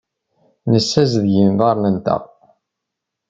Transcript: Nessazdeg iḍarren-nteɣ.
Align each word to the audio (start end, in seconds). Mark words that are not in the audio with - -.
Nessazdeg 0.71 1.33
iḍarren-nteɣ. 1.45 2.21